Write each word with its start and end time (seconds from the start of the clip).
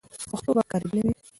پښتو 0.29 0.51
به 0.55 0.63
کارېدلې 0.71 1.01
وي. 1.05 1.13